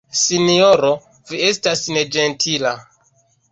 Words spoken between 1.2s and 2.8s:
vi estas neĝentila.